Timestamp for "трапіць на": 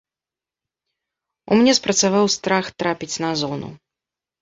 2.81-3.35